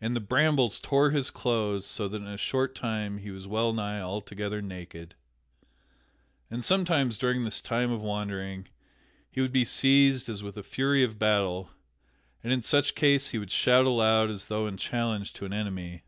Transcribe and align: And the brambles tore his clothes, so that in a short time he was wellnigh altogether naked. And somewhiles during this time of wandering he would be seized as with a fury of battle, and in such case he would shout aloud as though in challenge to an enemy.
And 0.00 0.16
the 0.16 0.20
brambles 0.20 0.80
tore 0.80 1.10
his 1.10 1.28
clothes, 1.28 1.84
so 1.84 2.08
that 2.08 2.22
in 2.22 2.26
a 2.26 2.38
short 2.38 2.74
time 2.74 3.18
he 3.18 3.30
was 3.30 3.46
wellnigh 3.46 4.00
altogether 4.00 4.62
naked. 4.62 5.14
And 6.50 6.62
somewhiles 6.64 7.18
during 7.18 7.44
this 7.44 7.60
time 7.60 7.92
of 7.92 8.00
wandering 8.00 8.68
he 9.30 9.42
would 9.42 9.52
be 9.52 9.66
seized 9.66 10.30
as 10.30 10.42
with 10.42 10.56
a 10.56 10.62
fury 10.62 11.04
of 11.04 11.18
battle, 11.18 11.72
and 12.42 12.54
in 12.54 12.62
such 12.62 12.94
case 12.94 13.32
he 13.32 13.38
would 13.38 13.50
shout 13.52 13.84
aloud 13.84 14.30
as 14.30 14.46
though 14.46 14.66
in 14.66 14.78
challenge 14.78 15.34
to 15.34 15.44
an 15.44 15.52
enemy. 15.52 16.04